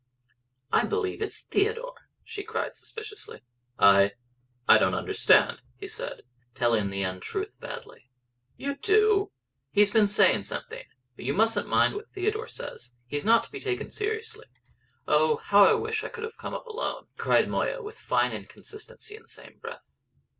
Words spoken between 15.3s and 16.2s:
how I wish I